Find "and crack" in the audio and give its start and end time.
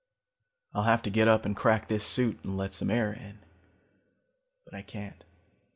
1.45-1.87